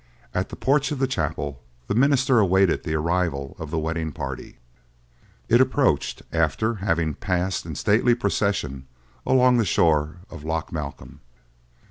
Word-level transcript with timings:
At 0.33 0.49
the 0.49 0.55
porch 0.55 0.89
of 0.91 0.97
the 0.97 1.05
chapel 1.05 1.59
the 1.85 1.93
minister 1.93 2.39
awaited 2.39 2.81
the 2.81 2.95
arrival 2.95 3.55
of 3.59 3.69
the 3.69 3.77
wedding 3.77 4.11
party. 4.11 4.57
It 5.47 5.61
approached, 5.61 6.23
after 6.31 6.73
having 6.73 7.13
passed 7.13 7.67
in 7.67 7.75
stately 7.75 8.15
procession 8.15 8.87
along 9.27 9.57
the 9.57 9.63
shore 9.63 10.17
of 10.31 10.43
Loch 10.43 10.71
Malcolm. 10.73 11.19